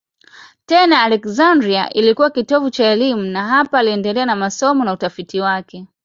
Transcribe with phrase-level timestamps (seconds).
[0.65, 5.87] Tena Aleksandria ilikuwa kitovu cha elimu na hapa aliendelea na masomo na utafiti wake.